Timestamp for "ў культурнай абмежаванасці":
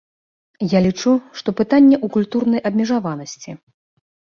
2.05-3.51